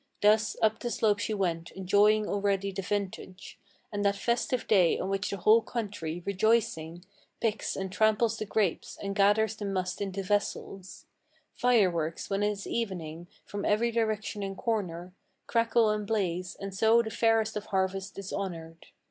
[0.23, 3.59] Thus up the slope she went, enjoying already the vintage,
[3.93, 7.05] And that festive day on which the whole country, rejoicing,
[7.39, 11.05] Picks and tramples the grapes, and gathers the must into vessels:
[11.53, 15.13] Fireworks, when it is evening, from every direction and corner
[15.45, 18.87] Crackle and blaze, and so the fairest of harvests is honored.